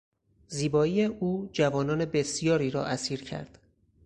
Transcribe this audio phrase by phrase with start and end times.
[0.47, 3.59] زیبایی او جوانان بسیاری را اسیر کرد.